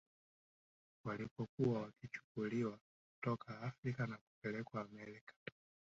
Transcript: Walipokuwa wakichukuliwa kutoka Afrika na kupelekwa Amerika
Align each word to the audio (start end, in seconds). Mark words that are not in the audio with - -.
Walipokuwa 1.05 1.81
wakichukuliwa 1.81 2.79
kutoka 3.13 3.61
Afrika 3.61 4.07
na 4.07 4.17
kupelekwa 4.17 4.81
Amerika 4.81 5.33